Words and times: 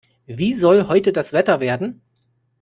Wie 0.25 0.55
soll 0.55 0.87
heute 0.87 1.13
das 1.13 1.31
Wetter 1.31 1.59
werden? 1.59 2.01